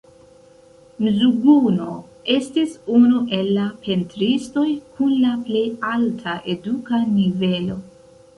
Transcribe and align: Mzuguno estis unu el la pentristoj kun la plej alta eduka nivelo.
Mzuguno 1.07 1.97
estis 2.35 2.73
unu 3.01 3.19
el 3.41 3.51
la 3.59 3.67
pentristoj 3.85 4.65
kun 4.97 5.13
la 5.27 5.35
plej 5.51 5.63
alta 5.93 6.35
eduka 6.57 7.05
nivelo. 7.13 7.79